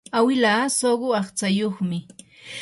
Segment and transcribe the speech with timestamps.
[0.17, 1.97] awilaa suqu aqtsayuqmi.